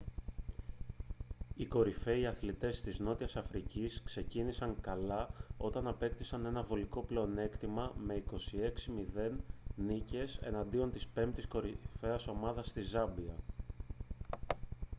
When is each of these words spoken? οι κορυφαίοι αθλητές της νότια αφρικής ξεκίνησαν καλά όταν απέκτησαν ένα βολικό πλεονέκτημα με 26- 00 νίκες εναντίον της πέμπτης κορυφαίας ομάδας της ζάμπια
οι 1.55 1.65
κορυφαίοι 1.65 2.25
αθλητές 2.27 2.81
της 2.81 2.99
νότια 2.99 3.41
αφρικής 3.41 4.01
ξεκίνησαν 4.05 4.75
καλά 4.81 5.29
όταν 5.57 5.87
απέκτησαν 5.87 6.45
ένα 6.45 6.63
βολικό 6.63 7.03
πλεονέκτημα 7.03 7.91
με 8.05 8.13
26- 8.13 8.91
00 9.15 9.39
νίκες 9.75 10.39
εναντίον 10.43 10.91
της 10.91 11.07
πέμπτης 11.07 11.47
κορυφαίας 11.47 12.27
ομάδας 12.27 12.73
της 12.73 12.89
ζάμπια 12.89 13.35